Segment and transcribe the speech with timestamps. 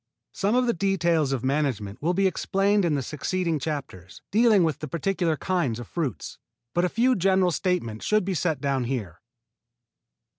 [0.31, 4.79] Some of the details of management will be explained in the succeeding chapters, dealing with
[4.79, 6.39] the particular kinds of fruits,
[6.73, 9.21] but a few general statements should be set down here.